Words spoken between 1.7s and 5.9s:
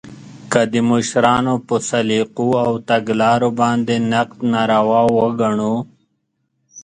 سلیقو او تګلارو باندې نقد ناروا وګڼو